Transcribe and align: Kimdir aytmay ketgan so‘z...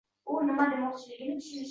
Kimdir 0.29 0.61
aytmay 0.63 0.95
ketgan 1.03 1.39
so‘z... 1.49 1.69